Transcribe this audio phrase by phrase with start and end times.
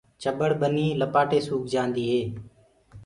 [0.21, 2.21] چٻڙ ٻني لپآٽي سوُڪ جآندي هي۔